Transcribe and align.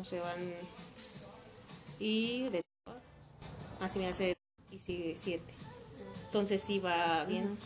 no 0.00 0.04
se 0.04 0.18
van. 0.18 0.38
Y 1.98 2.48
de. 2.48 2.62
Así 3.80 3.98
me 3.98 4.06
hace. 4.06 4.34
Y 4.70 4.78
sigue 4.78 5.14
7. 5.14 5.44
Entonces 6.26 6.62
sí 6.62 6.78
va 6.78 7.24
bien. 7.24 7.58